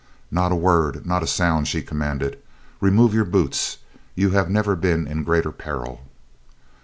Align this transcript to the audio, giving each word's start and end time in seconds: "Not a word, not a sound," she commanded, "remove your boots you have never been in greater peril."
"Not 0.31 0.51
a 0.51 0.55
word, 0.55 1.05
not 1.05 1.21
a 1.21 1.27
sound," 1.27 1.67
she 1.67 1.83
commanded, 1.83 2.39
"remove 2.79 3.13
your 3.13 3.23
boots 3.23 3.77
you 4.15 4.31
have 4.31 4.49
never 4.49 4.75
been 4.75 5.05
in 5.05 5.23
greater 5.23 5.51
peril." 5.51 6.01